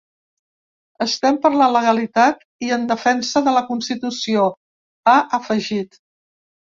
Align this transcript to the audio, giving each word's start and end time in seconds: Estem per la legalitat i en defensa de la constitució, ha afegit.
Estem 1.03 1.35
per 1.41 1.49
la 1.57 1.67
legalitat 1.73 2.41
i 2.67 2.71
en 2.77 2.87
defensa 2.91 3.43
de 3.49 3.53
la 3.57 3.63
constitució, 3.67 4.47
ha 5.13 5.15
afegit. 5.39 6.01